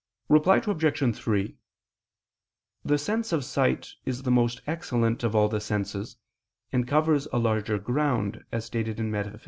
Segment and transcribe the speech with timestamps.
[0.29, 1.15] Reply Obj.
[1.15, 1.55] 3:
[2.83, 6.17] The sense of sight is the most excellent of all the senses,
[6.71, 9.39] and covers a larger ground, as stated in _Metaph.